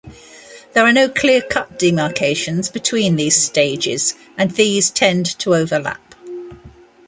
[0.73, 6.15] There are no clear-cut demarcations between these stages and these tend to overlap.